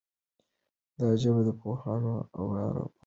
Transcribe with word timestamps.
دا 0.99 1.07
ژبه 1.21 1.41
د 1.45 1.49
پوهانو 1.59 2.13
او 2.37 2.45
عارفانو 2.57 2.83
ژبه 2.83 2.89
ده. 2.89 2.99